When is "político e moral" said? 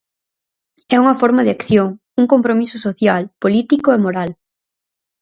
3.43-4.29